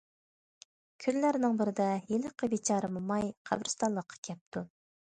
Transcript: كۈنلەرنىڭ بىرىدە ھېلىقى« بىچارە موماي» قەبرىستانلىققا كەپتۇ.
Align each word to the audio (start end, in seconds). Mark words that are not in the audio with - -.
كۈنلەرنىڭ 1.05 1.59
بىرىدە 1.59 1.87
ھېلىقى« 2.09 2.51
بىچارە 2.55 2.91
موماي» 2.99 3.31
قەبرىستانلىققا 3.53 4.25
كەپتۇ. 4.33 4.69